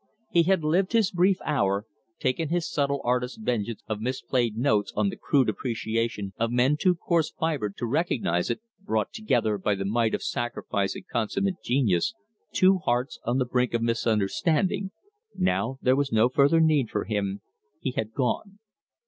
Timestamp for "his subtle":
2.49-3.01